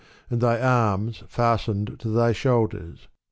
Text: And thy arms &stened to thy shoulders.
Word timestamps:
And 0.31 0.41
thy 0.41 0.59
arms 0.59 1.21
&stened 1.31 1.99
to 1.99 2.09
thy 2.09 2.31
shoulders. 2.31 3.07